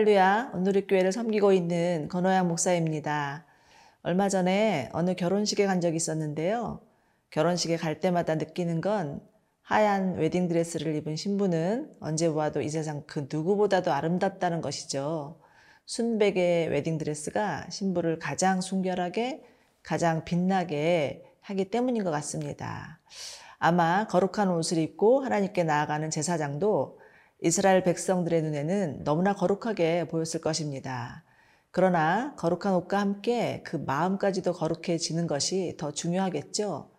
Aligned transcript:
할렐루야, 0.00 0.52
오늘의 0.54 0.86
교회를 0.86 1.12
섬기고 1.12 1.52
있는 1.52 2.08
건호양 2.08 2.48
목사입니다. 2.48 3.44
얼마 4.00 4.30
전에 4.30 4.88
어느 4.94 5.14
결혼식에 5.14 5.66
간 5.66 5.82
적이 5.82 5.96
있었는데요. 5.96 6.80
결혼식에 7.28 7.76
갈 7.76 8.00
때마다 8.00 8.36
느끼는 8.36 8.80
건 8.80 9.20
하얀 9.60 10.14
웨딩드레스를 10.14 10.94
입은 10.94 11.16
신부는 11.16 11.96
언제 12.00 12.30
보아도 12.30 12.62
이 12.62 12.70
세상 12.70 13.02
그 13.06 13.28
누구보다도 13.30 13.92
아름답다는 13.92 14.62
것이죠. 14.62 15.38
순백의 15.84 16.68
웨딩드레스가 16.68 17.66
신부를 17.68 18.18
가장 18.18 18.62
순결하게, 18.62 19.42
가장 19.82 20.24
빛나게 20.24 21.24
하기 21.42 21.66
때문인 21.66 22.04
것 22.04 22.10
같습니다. 22.10 23.00
아마 23.58 24.06
거룩한 24.06 24.48
옷을 24.48 24.78
입고 24.78 25.20
하나님께 25.20 25.62
나아가는 25.64 26.08
제사장도 26.08 26.99
이스라엘 27.42 27.82
백성들의 27.82 28.42
눈에는 28.42 29.04
너무나 29.04 29.34
거룩하게 29.34 30.08
보였을 30.08 30.40
것입니다. 30.40 31.24
그러나 31.70 32.34
거룩한 32.36 32.74
옷과 32.74 32.98
함께 32.98 33.62
그 33.64 33.76
마음까지도 33.76 34.52
거룩해지는 34.52 35.26
것이 35.26 35.74
더 35.78 35.90
중요하겠죠. 35.90 36.90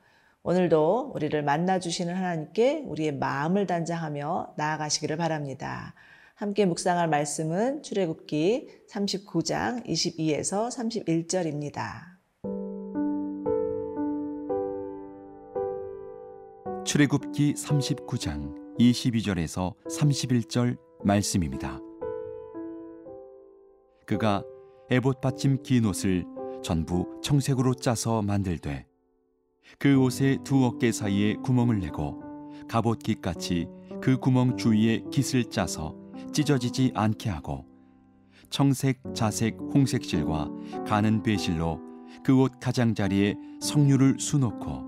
오늘도 0.44 1.12
우리를 1.13 1.44
만나주시는 1.44 2.16
하나님께 2.16 2.84
우리의 2.88 3.13
마음을 3.13 3.68
단장하며 3.68 4.54
나아가시기를 4.58 5.18
바랍니다. 5.18 5.94
함께 6.34 6.66
묵상할 6.66 7.07
말씀은 7.07 7.84
출애굽기 7.84 8.85
39장 8.90 9.85
22에서 9.85 10.70
31절입니다. 10.70 12.12
출애굽기 16.84 17.54
39장 17.54 18.60
22절에서 18.90 19.76
31절 19.87 20.77
말씀입니다. 21.04 21.79
그가 24.05 24.43
에봇 24.90 25.21
받침 25.21 25.62
긴 25.63 25.85
옷을 25.85 26.26
전부 26.63 27.20
청색으로 27.23 27.76
짜서 27.76 28.21
만들되 28.21 28.85
그 29.79 30.01
옷의 30.01 30.40
두 30.43 30.65
어깨 30.65 30.91
사이에 30.91 31.35
구멍을 31.35 31.79
내고 31.79 32.21
갑옷 32.68 32.99
깃 32.99 33.21
같이 33.21 33.68
그 34.01 34.18
구멍 34.18 34.57
주위에 34.57 35.04
깃을 35.12 35.49
짜서 35.49 35.95
찢어지지 36.34 36.91
않게 36.95 37.29
하고 37.29 37.66
청색, 38.49 39.01
자색, 39.13 39.57
홍색 39.73 40.04
실과 40.04 40.49
가는 40.85 41.23
배실로 41.23 41.79
그 42.23 42.38
옷 42.38 42.60
가장자리에 42.60 43.35
석류를 43.62 44.20
수놓고 44.20 44.84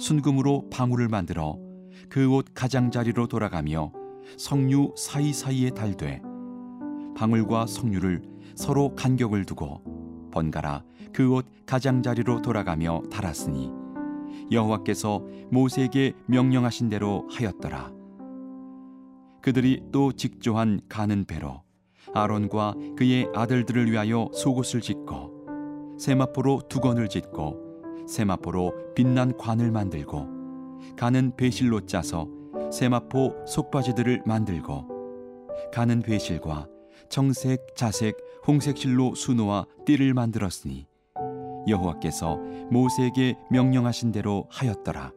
순금으로 0.00 0.68
방울을 0.70 1.08
만들어 1.08 1.56
그옷 2.10 2.46
가장자리로 2.54 3.28
돌아가며 3.28 3.92
석류 4.36 4.94
사이사이에 4.96 5.70
달되 5.70 6.20
방울과 7.16 7.66
석류를 7.66 8.22
서로 8.56 8.94
간격을 8.96 9.44
두고 9.44 10.28
번갈아 10.32 10.82
그옷 11.12 11.46
가장자리로 11.66 12.42
돌아가며 12.42 13.02
달았으니 13.10 13.72
여호와께서 14.50 15.24
모세에게 15.50 16.14
명령하신 16.26 16.88
대로 16.88 17.28
하였더라. 17.30 17.92
그들이 19.40 19.84
또 19.92 20.12
직조한 20.12 20.80
가는 20.88 21.24
배로 21.24 21.62
아론과 22.12 22.74
그의 22.96 23.28
아들들을 23.34 23.90
위하여 23.90 24.28
속옷을 24.34 24.80
짓고 24.80 25.96
세마포로 25.98 26.62
두건을 26.68 27.08
짓고 27.08 28.06
세마포로 28.08 28.94
빛난 28.94 29.36
관을 29.36 29.70
만들고 29.70 30.39
가는 30.96 31.34
배실로 31.36 31.86
짜서 31.86 32.28
세마포 32.72 33.46
속바지들을 33.46 34.22
만들고 34.26 34.88
가는 35.72 36.00
배실과 36.02 36.68
청색, 37.08 37.74
자색, 37.76 38.16
홍색 38.46 38.76
실로 38.78 39.14
수놓아 39.14 39.66
띠를 39.84 40.14
만들었으니 40.14 40.86
여호와께서 41.68 42.38
모세에게 42.70 43.36
명령하신 43.50 44.12
대로 44.12 44.46
하였더라. 44.50 45.12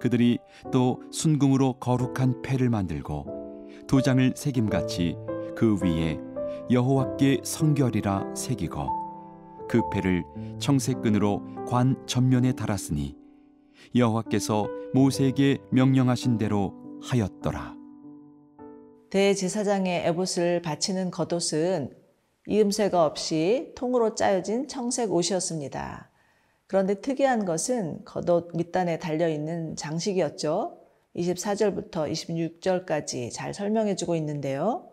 그들이 0.00 0.38
또 0.72 1.00
순금으로 1.12 1.74
거룩한 1.74 2.42
패를 2.42 2.70
만들고 2.70 3.68
도장을 3.86 4.32
새김같이 4.34 5.16
그 5.54 5.78
위에 5.82 6.18
여호와께 6.70 7.42
성결이라 7.44 8.34
새기고 8.34 9.02
그 9.68 9.80
패를 9.90 10.24
청색끈으로 10.58 11.66
관 11.68 11.96
전면에 12.06 12.52
달았으니 12.52 13.21
여호와께서 13.94 14.68
모세에게 14.94 15.58
명령하신 15.70 16.38
대로 16.38 16.74
하였더라. 17.02 17.74
대제사장의 19.10 20.06
에봇을 20.06 20.62
바치는 20.62 21.10
겉옷은 21.10 21.94
이음새가 22.46 23.04
없이 23.04 23.72
통으로 23.76 24.14
짜여진 24.14 24.68
청색 24.68 25.12
옷이었습니다. 25.12 26.10
그런데 26.66 26.94
특이한 27.00 27.44
것은 27.44 28.04
겉옷 28.04 28.56
밑단에 28.56 28.98
달려 28.98 29.28
있는 29.28 29.76
장식이었죠. 29.76 30.78
24절부터 31.16 32.10
26절까지 32.10 33.30
잘 33.32 33.52
설명해 33.52 33.96
주고 33.96 34.16
있는데요. 34.16 34.88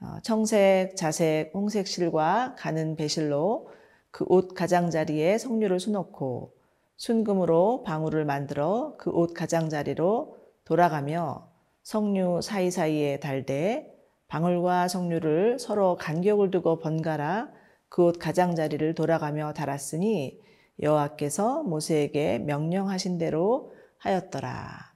어, 0.00 0.16
청색, 0.22 0.96
자색, 0.96 1.50
홍색 1.54 1.86
실과 1.86 2.54
가는 2.58 2.96
배실로 2.96 3.68
그 4.10 4.24
옷 4.28 4.54
가장자리에 4.54 5.38
석류를 5.38 5.80
수놓고 5.80 6.54
순금으로 7.00 7.82
방울을 7.82 8.26
만들어 8.26 8.94
그 8.98 9.10
옷 9.14 9.32
가장자리로 9.32 10.36
돌아가며 10.66 11.48
석류 11.82 12.42
사이사이에 12.42 13.20
달되 13.20 13.90
방울과 14.28 14.86
석류를 14.88 15.58
서로 15.58 15.96
간격을 15.96 16.50
두고 16.50 16.78
번갈아 16.78 17.50
그 17.88 18.02
옷 18.04 18.18
가장자리를 18.18 18.94
돌아가며 18.94 19.54
달았으니 19.54 20.38
여호와께서 20.82 21.62
모세에게 21.62 22.38
명령하신 22.40 23.16
대로 23.16 23.72
하였더라. 23.96 24.92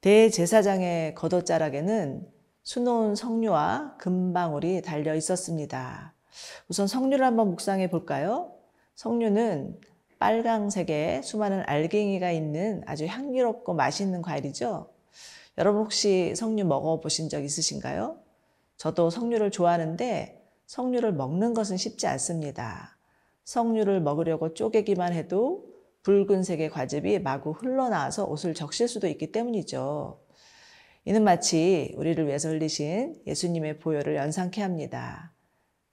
대제사장의 0.00 1.14
겉옷자락에는 1.14 2.26
수놓은 2.64 3.14
석류와 3.14 3.96
금방울이 3.98 4.82
달려 4.82 5.14
있었습니다. 5.14 6.14
우선 6.68 6.88
석류를 6.88 7.24
한번 7.24 7.50
묵상해 7.50 7.90
볼까요? 7.90 8.52
석류는 8.96 9.78
빨강색의 10.22 11.24
수많은 11.24 11.64
알갱이가 11.66 12.30
있는 12.30 12.84
아주 12.86 13.06
향기롭고 13.06 13.74
맛있는 13.74 14.22
과일이죠. 14.22 14.88
여러분 15.58 15.82
혹시 15.82 16.32
석류 16.36 16.64
먹어보신 16.64 17.28
적 17.28 17.42
있으신가요? 17.42 18.20
저도 18.76 19.10
석류를 19.10 19.50
좋아하는데 19.50 20.40
석류를 20.66 21.12
먹는 21.14 21.54
것은 21.54 21.76
쉽지 21.76 22.06
않습니다. 22.06 22.96
석류를 23.42 24.00
먹으려고 24.00 24.54
쪼개기만 24.54 25.12
해도 25.12 25.66
붉은색의 26.04 26.70
과즙이 26.70 27.18
마구 27.18 27.50
흘러나와서 27.50 28.24
옷을 28.26 28.54
적실 28.54 28.86
수도 28.86 29.08
있기 29.08 29.32
때문이죠. 29.32 30.20
이는 31.04 31.24
마치 31.24 31.96
우리를 31.96 32.24
위해서 32.28 32.48
흘리신 32.48 33.22
예수님의 33.26 33.80
보혈을 33.80 34.14
연상케 34.14 34.62
합니다. 34.62 35.32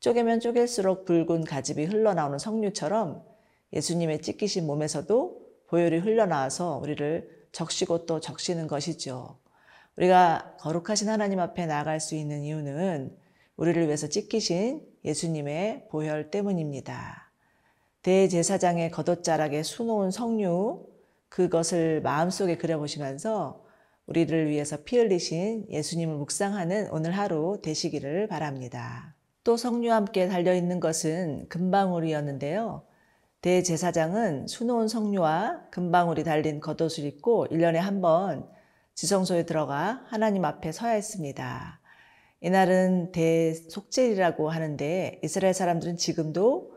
쪼개면 0.02 0.40
쪼갤수록 0.40 1.06
붉은 1.06 1.46
가즙이 1.46 1.86
흘러나오는 1.86 2.38
석류처럼 2.38 3.29
예수님의 3.74 4.22
찢기신 4.22 4.66
몸에서도 4.66 5.40
보혈이 5.68 6.00
흘러나와서 6.00 6.80
우리를 6.82 7.30
적시고 7.52 8.06
또 8.06 8.20
적시는 8.20 8.68
것이죠. 8.68 9.38
우리가 9.98 10.56
거룩하신 10.60 11.10
하나님 11.10 11.40
앞에 11.40 11.66
나아갈 11.66 12.00
수 12.00 12.16
있는 12.16 12.44
이유는 12.44 13.16
우리를 13.58 13.86
위해서 13.86 14.08
찢기신 14.08 14.82
예수님의 15.04 15.88
보혈 15.90 16.32
때문입니다. 16.32 17.32
대제사장의 18.02 18.92
겉옷자락에 18.92 19.64
수놓은 19.64 20.12
석류, 20.12 20.88
그것을 21.28 22.02
마음속에 22.02 22.58
그려보시면서 22.58 23.64
우리를 24.08 24.50
위해서 24.50 24.78
피 24.84 24.98
흘리신 24.98 25.68
예수님을 25.70 26.16
묵상하는 26.16 26.90
오늘 26.92 27.12
하루 27.12 27.60
되시기를 27.62 28.28
바랍니다. 28.28 29.14
또 29.44 29.58
석류와 29.58 29.98
함께 29.98 30.28
달려있는 30.28 30.80
것은 30.80 31.48
금방울이었는데요. 31.50 32.84
대제사장은 33.42 34.48
수놓은 34.48 34.88
석류와 34.88 35.70
금방울이 35.72 36.24
달린 36.24 36.60
겉옷을 36.60 37.06
입고 37.06 37.48
1년에 37.52 37.76
한 37.76 38.02
번 38.02 38.48
지성소에 38.96 39.46
들어가 39.46 40.02
하나님 40.08 40.44
앞에 40.44 40.74
서야 40.74 40.92
했습니다. 40.92 41.80
이날은 42.42 43.12
대속죄이라고 43.14 44.50
하는데 44.50 45.20
이스라엘 45.24 45.54
사람들은 45.54 45.96
지금도 45.98 46.74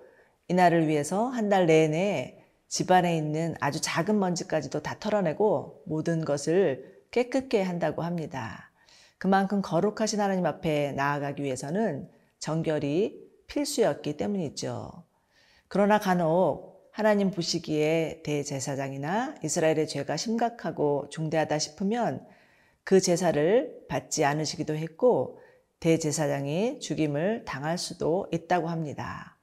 이날을 0.48 0.86
위해서 0.86 1.26
한 1.26 1.48
달 1.48 1.66
내내 1.66 2.38
집안에 2.68 3.16
있는 3.16 3.54
아주 3.60 3.80
작은 3.80 4.18
먼지까지도 4.18 4.82
다 4.82 4.96
털어내고 5.00 5.82
모든 5.86 6.24
것을 6.24 7.02
깨끗게 7.10 7.60
한다고 7.62 8.02
합니다. 8.02 8.70
그만큼 9.18 9.60
거룩하신 9.62 10.20
하나님 10.20 10.46
앞에 10.46 10.92
나아가기 10.92 11.42
위해서는 11.42 12.08
정결이 12.38 13.20
필수였기 13.48 14.16
때문이죠. 14.16 15.04
그러나 15.72 15.98
간혹 15.98 16.90
하나님 16.92 17.30
보시기에 17.30 18.20
대제사장이나 18.26 19.36
이스라엘의 19.42 19.88
죄가 19.88 20.18
심각하고 20.18 21.08
중대하다 21.08 21.58
싶으면 21.58 22.26
그 22.84 23.00
제사를 23.00 23.86
받지 23.88 24.26
않으시기도 24.26 24.76
했고 24.76 25.40
대제사장이 25.80 26.80
죽임을 26.80 27.46
당할 27.46 27.78
수도 27.78 28.28
있다고 28.32 28.68
합니다. 28.68 29.38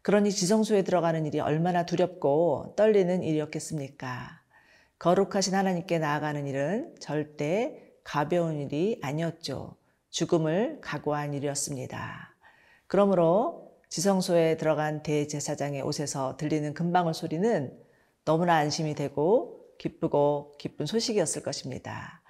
그러니 0.00 0.30
지성소에 0.30 0.80
들어가는 0.82 1.26
일이 1.26 1.40
얼마나 1.40 1.84
두렵고 1.84 2.72
떨리는 2.78 3.22
일이었겠습니까? 3.22 4.30
거룩하신 4.98 5.54
하나님께 5.54 5.98
나아가는 5.98 6.46
일은 6.46 6.94
절대 7.00 7.82
가벼운 8.02 8.62
일이 8.62 8.98
아니었죠. 9.02 9.76
죽음을 10.08 10.78
각오한 10.80 11.34
일이었습니다. 11.34 12.34
그러므로 12.86 13.65
지성소에 13.88 14.56
들어간 14.56 15.02
대제사장의 15.02 15.82
옷에서 15.82 16.36
들리는 16.36 16.74
금방울 16.74 17.14
소리는 17.14 17.72
너무나 18.24 18.56
안심이 18.56 18.94
되고 18.94 19.64
기쁘고 19.78 20.54
기쁜 20.58 20.86
소식이었을 20.86 21.42
것입니다. 21.42 22.22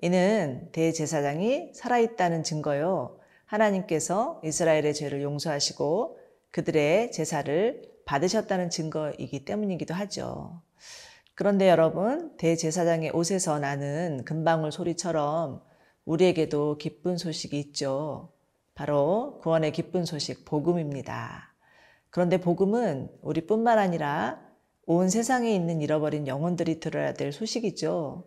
이는 0.00 0.68
대제사장이 0.72 1.72
살아있다는 1.74 2.42
증거요. 2.42 3.18
하나님께서 3.46 4.40
이스라엘의 4.44 4.94
죄를 4.94 5.22
용서하시고 5.22 6.18
그들의 6.50 7.12
제사를 7.12 7.82
받으셨다는 8.04 8.70
증거이기 8.70 9.44
때문이기도 9.44 9.94
하죠. 9.94 10.60
그런데 11.34 11.68
여러분, 11.68 12.36
대제사장의 12.36 13.10
옷에서 13.10 13.58
나는 13.58 14.24
금방울 14.24 14.70
소리처럼 14.70 15.62
우리에게도 16.04 16.78
기쁜 16.78 17.16
소식이 17.16 17.58
있죠. 17.58 18.33
바로 18.74 19.38
구원의 19.42 19.72
기쁜 19.72 20.04
소식, 20.04 20.44
복음입니다. 20.44 21.54
그런데 22.10 22.38
복음은 22.38 23.08
우리뿐만 23.22 23.78
아니라 23.78 24.40
온 24.86 25.08
세상에 25.08 25.54
있는 25.54 25.80
잃어버린 25.80 26.26
영혼들이 26.26 26.80
들어야 26.80 27.14
될 27.14 27.32
소식이죠. 27.32 28.24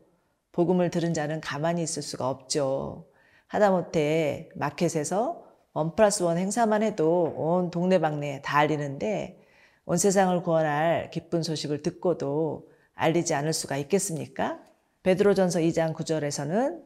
복음을 0.51 0.89
들은 0.89 1.13
자는 1.13 1.39
가만히 1.41 1.83
있을 1.83 2.01
수가 2.01 2.29
없죠. 2.29 3.07
하다못해 3.47 4.49
마켓에서 4.55 5.43
원 5.73 5.95
플러스 5.95 6.23
원 6.23 6.37
행사만 6.37 6.81
해도 6.81 7.33
온 7.37 7.69
동네방네 7.69 8.41
다 8.41 8.57
알리는데 8.57 9.39
온 9.85 9.97
세상을 9.97 10.41
구원할 10.41 11.11
기쁜 11.11 11.43
소식을 11.43 11.83
듣고도 11.83 12.69
알리지 12.95 13.35
않을 13.35 13.53
수가 13.53 13.77
있겠습니까? 13.77 14.59
베드로전서 15.03 15.59
2장 15.59 15.93
9절에서는 15.93 16.81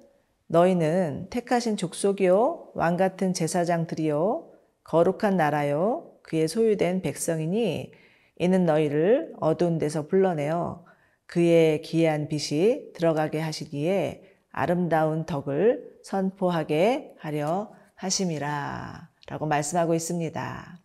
너희는 0.52 1.28
택하신 1.30 1.78
족속이요 1.78 2.72
왕 2.76 2.98
같은 2.98 3.34
제사장들이요 3.34 4.50
거룩한 4.84 5.38
나라요 5.38 6.12
그의 6.24 6.50
소유된 6.50 7.02
백성이니 7.02 7.94
이는 8.38 8.66
너희를 8.66 9.34
어두운 9.40 9.78
데서 9.78 10.08
불러내어 10.08 10.84
그의 11.26 11.82
기이한 11.82 12.28
빛이 12.28 12.92
들어가게 12.94 13.40
하시기에 13.40 14.24
아름다운 14.52 15.26
덕을 15.26 15.90
선포하게 16.04 17.16
하려 17.20 17.72
하심이라 17.96 19.10
라고 19.28 19.46
말씀하고 19.46 19.94
있습니다. 19.94 20.80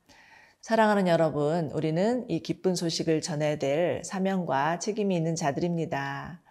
사랑하는 0.61 1.09
여러분, 1.09 1.71
우리는 1.73 2.25
이 2.29 2.41
기쁜 2.41 2.77
소식을 2.77 3.21
전해야 3.21 3.57
될 3.57 4.03
사명과 4.05 4.79
책임이 4.79 5.17
있는 5.17 5.35
자들입니다. 5.35 6.43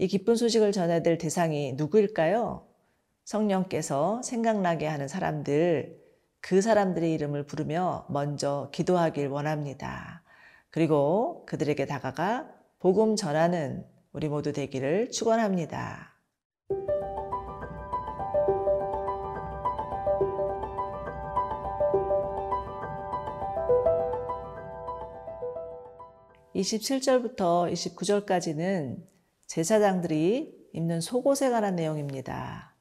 이 0.00 0.08
기쁜 0.08 0.34
소식을 0.34 0.72
전해야 0.72 1.02
될 1.02 1.18
대상이 1.18 1.74
누구일까요? 1.74 2.66
성령께서 3.24 4.22
생각나게 4.22 4.86
하는 4.86 5.08
사람들, 5.08 6.00
그 6.40 6.62
사람들의 6.62 7.12
이름을 7.12 7.44
부르며 7.44 8.06
먼저 8.08 8.70
기도하길 8.72 9.26
원합니다. 9.26 10.22
그리고 10.70 11.44
그들에게 11.44 11.84
다가가 11.84 12.48
복음 12.78 13.14
전하는 13.14 13.84
우리 14.14 14.30
모두 14.30 14.54
되기를 14.54 15.10
축원합니다. 15.10 16.14
(27절부터) 26.54 27.70
(29절까지는) 27.70 29.09
제사장들이 29.50 30.70
입는 30.74 31.00
속옷에 31.00 31.50
관한 31.50 31.74
내용입니다. 31.74 32.76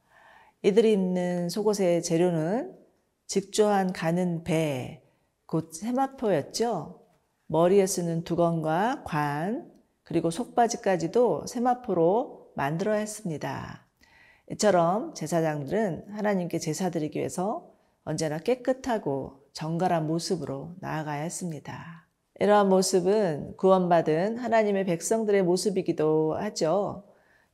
이들이 0.61 0.91
입는 0.91 1.49
속옷의 1.49 2.03
재료는 2.03 2.77
직조한 3.25 3.91
가는 3.91 4.43
배, 4.43 5.01
곧 5.47 5.73
세마포였죠. 5.73 7.01
머리에 7.47 7.87
쓰는 7.87 8.23
두건과 8.23 9.01
관, 9.03 9.71
그리고 10.03 10.29
속바지까지도 10.29 11.47
세마포로 11.47 12.51
만들어야 12.55 12.99
했습니다. 12.99 13.87
이처럼 14.51 15.15
제사장들은 15.15 16.11
하나님께 16.11 16.59
제사 16.59 16.91
드리기 16.91 17.17
위해서 17.17 17.73
언제나 18.03 18.37
깨끗하고 18.37 19.43
정갈한 19.53 20.05
모습으로 20.05 20.75
나아가야 20.81 21.23
했습니다. 21.23 22.08
이러한 22.41 22.69
모습은 22.69 23.57
구원받은 23.57 24.37
하나님의 24.37 24.85
백성들의 24.85 25.43
모습이기도 25.43 26.35
하죠. 26.35 27.03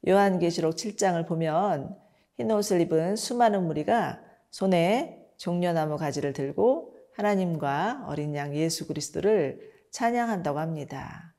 요한계시록 0.07 0.75
7장을 0.75 1.27
보면 1.27 1.95
흰 2.37 2.51
옷을 2.51 2.81
입은 2.81 3.15
수많은 3.15 3.65
무리가 3.65 4.21
손에 4.51 5.25
종려나무 5.37 5.97
가지를 5.97 6.33
들고 6.33 6.93
하나님과 7.15 8.05
어린 8.07 8.35
양 8.35 8.55
예수 8.55 8.85
그리스도를 8.85 9.59
찬양한다고 9.89 10.59
합니다. 10.59 11.33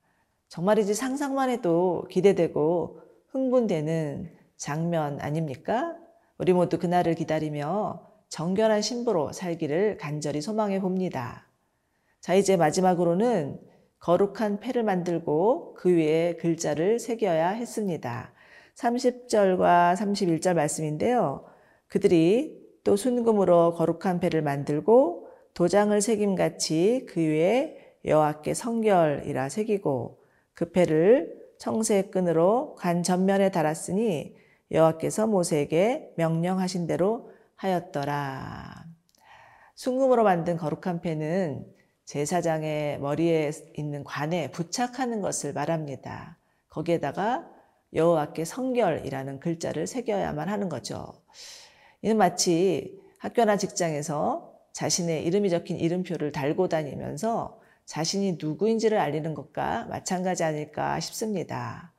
정말이지 0.49 0.93
상상만 0.93 1.49
해도 1.49 2.05
기대되고 2.09 2.99
흥분되는 3.29 4.29
장면 4.57 5.21
아닙니까? 5.21 5.95
우리 6.37 6.51
모두 6.51 6.79
그날을 6.79 7.15
기다리며 7.15 8.05
정결한 8.27 8.81
신부로 8.81 9.31
살기를 9.31 9.97
간절히 9.97 10.41
소망해 10.41 10.81
봅니다. 10.81 11.46
자, 12.27 12.35
이제 12.35 12.57
마지막으로는 12.57 13.57
거룩한 13.99 14.59
패를 14.59 14.83
만들고 14.83 15.75
그 15.75 15.95
위에 15.95 16.35
글자를 16.35 16.99
새겨야 16.99 17.51
했습니다. 17.51 18.33
30절과 18.75 19.95
31절 19.95 20.53
말씀인데요. 20.53 21.45
그들이 21.87 22.61
또 22.83 22.97
순금으로 22.97 23.75
거룩한 23.75 24.19
패를 24.19 24.41
만들고 24.41 25.29
도장을 25.53 26.01
새김같이 26.01 27.05
그 27.07 27.21
위에 27.21 27.95
여호와께 28.03 28.53
성결이라 28.55 29.47
새기고 29.47 30.21
그 30.53 30.71
패를 30.71 31.33
청색 31.59 32.11
끈으로 32.11 32.75
관 32.75 33.03
전면에 33.03 33.51
달았으니 33.51 34.35
여호와께서 34.71 35.27
모세에게 35.27 36.11
명령하신 36.17 36.87
대로 36.87 37.31
하였더라. 37.55 38.83
순금으로 39.75 40.25
만든 40.25 40.57
거룩한 40.57 40.99
패는 40.99 41.76
제사장의 42.07 43.01
머리에 43.01 43.51
있는 43.75 44.05
관에 44.05 44.49
부착하는 44.51 45.21
것을 45.21 45.51
말합니다. 45.51 46.37
거기에다가 46.69 47.45
여호와께 47.93 48.45
성결이라는 48.45 49.41
글자를 49.41 49.87
새겨야만 49.87 50.47
하는 50.47 50.69
거죠. 50.69 51.21
이는 52.01 52.15
마치 52.15 52.97
학교나 53.19 53.57
직장에서 53.57 54.53
자신의 54.71 55.25
이름이 55.25 55.49
적힌 55.49 55.77
이름표를 55.77 56.31
달고 56.31 56.69
다니면서 56.69 57.59
자신이 57.85 58.37
누구인지를 58.39 58.97
알리는 58.97 59.33
것과 59.33 59.85
마찬가지 59.89 60.45
아닐까 60.45 61.01
싶습니다. 61.01 61.91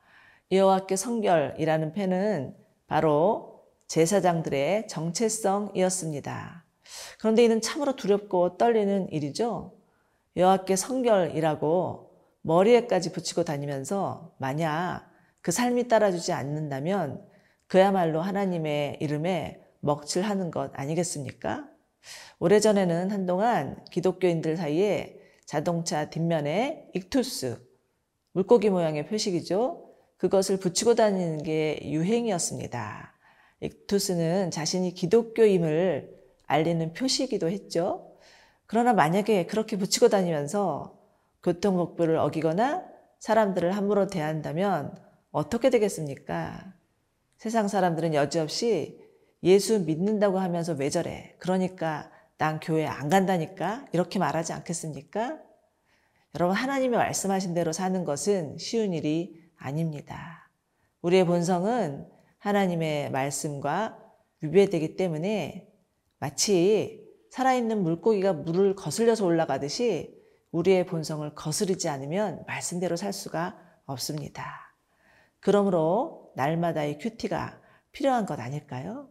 여호와께 0.51 0.95
성결이라는 0.95 1.93
패는 1.93 2.55
바로 2.87 3.63
제사장들의 3.87 4.87
정체성이었습니다. 4.87 6.65
그런데 7.19 7.43
이는 7.43 7.61
참으로 7.61 7.95
두렵고 7.95 8.57
떨리는 8.57 9.11
일이죠. 9.11 9.78
여호와께 10.39 10.77
성결이라고 10.77 12.11
머리에까지 12.43 13.11
붙이고 13.11 13.43
다니면서 13.43 14.33
만약 14.39 15.05
그 15.41 15.51
삶이 15.51 15.89
따라주지 15.89 16.31
않는다면 16.31 17.21
그야말로 17.67 18.21
하나님의 18.21 18.99
이름에 19.01 19.61
먹칠하는 19.81 20.49
것 20.49 20.71
아니겠습니까? 20.73 21.67
오래전에는 22.39 23.11
한동안 23.11 23.83
기독교인들 23.91 24.55
사이에 24.55 25.19
자동차 25.45 26.09
뒷면에 26.09 26.89
익투스, 26.93 27.61
물고기 28.31 28.69
모양의 28.69 29.07
표식이죠. 29.07 29.89
그것을 30.15 30.57
붙이고 30.57 30.95
다니는 30.95 31.43
게 31.43 31.79
유행이었습니다. 31.83 33.13
익투스는 33.59 34.51
자신이 34.51 34.93
기독교임을 34.93 36.17
알리는 36.47 36.93
표시이기도 36.93 37.49
했죠. 37.49 38.08
그러나 38.69 38.93
만약에 38.93 39.47
그렇게 39.47 39.77
붙이고 39.77 40.09
다니면서 40.09 40.95
교통법규를 41.41 42.17
어기거나 42.17 42.85
사람들을 43.17 43.75
함부로 43.75 44.05
대한다면 44.05 44.95
어떻게 45.31 45.71
되겠습니까? 45.71 46.71
세상 47.35 47.67
사람들은 47.67 48.13
여지없이 48.13 49.03
예수 49.41 49.79
믿는다고 49.79 50.37
하면서 50.37 50.73
왜 50.73 50.91
저래? 50.91 51.33
그러니까 51.39 52.11
난 52.37 52.59
교회 52.59 52.85
안 52.85 53.09
간다니까? 53.09 53.87
이렇게 53.91 54.19
말하지 54.19 54.53
않겠습니까? 54.53 55.39
여러분, 56.35 56.55
하나님이 56.55 56.95
말씀하신 56.95 57.55
대로 57.55 57.71
사는 57.71 58.05
것은 58.05 58.59
쉬운 58.59 58.93
일이 58.93 59.49
아닙니다. 59.57 60.51
우리의 61.01 61.25
본성은 61.25 62.07
하나님의 62.37 63.09
말씀과 63.09 63.97
위배되기 64.41 64.95
때문에 64.95 65.67
마치 66.19 67.08
살아있는 67.29 67.83
물고기가 67.83 68.33
물을 68.33 68.75
거슬려서 68.75 69.25
올라가듯이 69.25 70.17
우리의 70.51 70.85
본성을 70.85 71.33
거스르지 71.35 71.89
않으면 71.89 72.43
말씀대로 72.47 72.95
살 72.95 73.13
수가 73.13 73.57
없습니다. 73.85 74.73
그러므로 75.39 76.31
날마다의 76.35 76.97
큐티가 76.97 77.59
필요한 77.91 78.25
것 78.25 78.39
아닐까요? 78.39 79.09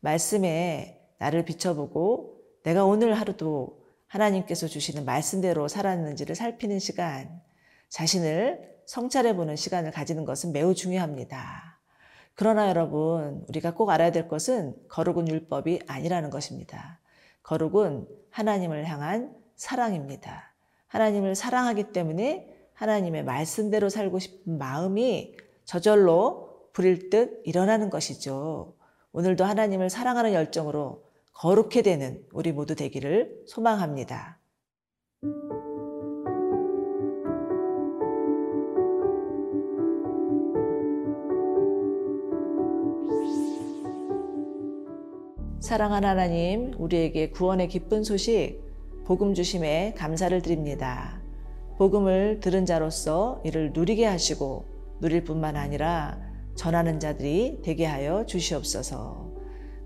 말씀에 0.00 1.00
나를 1.18 1.44
비춰보고 1.44 2.40
내가 2.62 2.84
오늘 2.84 3.14
하루도 3.14 3.82
하나님께서 4.06 4.66
주시는 4.66 5.04
말씀대로 5.04 5.68
살았는지를 5.68 6.34
살피는 6.34 6.78
시간, 6.78 7.40
자신을 7.88 8.74
성찰해보는 8.86 9.56
시간을 9.56 9.90
가지는 9.90 10.24
것은 10.24 10.52
매우 10.52 10.74
중요합니다. 10.74 11.80
그러나 12.34 12.68
여러분, 12.68 13.44
우리가 13.48 13.74
꼭 13.74 13.90
알아야 13.90 14.12
될 14.12 14.28
것은 14.28 14.74
거룩은 14.88 15.28
율법이 15.28 15.80
아니라는 15.86 16.30
것입니다. 16.30 17.00
거룩은 17.44 18.08
하나님을 18.30 18.86
향한 18.86 19.34
사랑입니다. 19.54 20.52
하나님을 20.88 21.34
사랑하기 21.34 21.92
때문에 21.92 22.52
하나님의 22.74 23.24
말씀대로 23.24 23.88
살고 23.88 24.18
싶은 24.18 24.58
마음이 24.58 25.36
저절로 25.64 26.68
불일 26.72 27.10
듯 27.10 27.42
일어나는 27.44 27.90
것이죠. 27.90 28.74
오늘도 29.12 29.44
하나님을 29.44 29.90
사랑하는 29.90 30.32
열정으로 30.32 31.04
거룩해 31.32 31.82
되는 31.82 32.26
우리 32.32 32.52
모두 32.52 32.74
되기를 32.74 33.44
소망합니다. 33.46 34.40
사랑하는 45.64 46.06
하나님, 46.06 46.74
우리에게 46.76 47.30
구원의 47.30 47.68
기쁜 47.68 48.04
소식, 48.04 48.60
복음 49.06 49.32
주심에 49.32 49.94
감사를 49.96 50.42
드립니다. 50.42 51.22
복음을 51.78 52.38
들은 52.40 52.66
자로서 52.66 53.40
이를 53.46 53.72
누리게 53.72 54.04
하시고 54.04 54.66
누릴 55.00 55.24
뿐만 55.24 55.56
아니라 55.56 56.20
전하는 56.54 57.00
자들이 57.00 57.60
되게 57.64 57.86
하여 57.86 58.26
주시옵소서. 58.26 59.32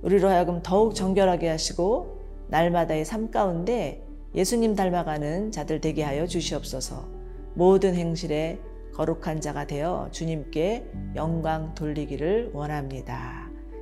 우리로 0.03 0.27
하여금 0.27 0.63
더욱 0.65 0.97
정결하게 0.97 1.49
하시고 1.49 2.23
날마다의 2.49 3.05
삶 3.05 3.31
가운데 3.31 4.05
예수님 4.35 4.75
닮아가는 4.75 5.53
자들 5.53 5.81
되게 5.81 6.03
하여 6.03 6.27
주시옵소서. 6.27 7.09
모든 7.55 7.95
행실에 7.95 8.59
거룩한 8.95 9.41
자가 9.41 9.69
되어 9.69 10.09
주님께 10.11 10.91
영광 11.15 11.77
돌리기를 11.77 12.51
원합니다. 12.53 13.48